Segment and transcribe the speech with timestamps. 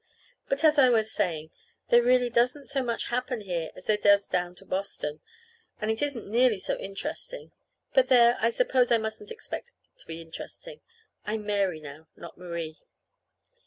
[0.49, 1.51] But, as I was saying,
[1.89, 5.19] there really doesn't so much happen here as there does down to Boston;
[5.79, 7.51] and it isn't nearly so interesting.
[7.93, 8.35] But, there!
[8.41, 10.81] I suppose I mustn't expect it to be interesting.
[11.23, 12.79] I'm Mary now, not Marie.